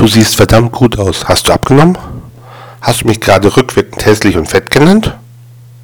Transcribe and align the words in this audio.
Du 0.00 0.06
siehst 0.06 0.36
verdammt 0.36 0.72
gut 0.72 0.98
aus. 0.98 1.28
Hast 1.28 1.46
du 1.46 1.52
abgenommen? 1.52 1.98
Hast 2.80 3.02
du 3.02 3.06
mich 3.06 3.20
gerade 3.20 3.54
rückwirkend 3.54 4.06
hässlich 4.06 4.38
und 4.38 4.46
fett 4.46 4.70
genannt? 4.70 5.14